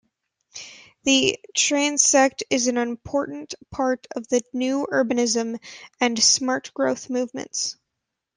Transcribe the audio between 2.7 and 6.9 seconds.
important part of the New Urbanism and smart